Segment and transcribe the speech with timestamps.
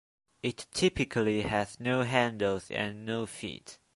[0.41, 3.77] It typically has no handles, and no feet.